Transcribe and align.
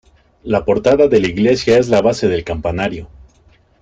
La 0.41 0.65
portada 0.65 1.07
de 1.07 1.19
la 1.21 1.27
iglesia 1.27 1.77
es 1.77 1.87
la 1.87 2.01
base 2.01 2.27
del 2.27 2.43
campanario. 2.43 3.07